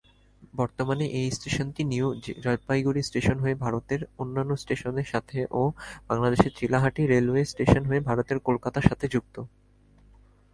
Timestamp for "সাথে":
5.07-5.37, 8.89-9.05